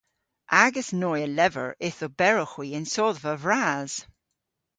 [0.65, 3.93] Agas noy a lever yth oberowgh hwi yn sodhva vras.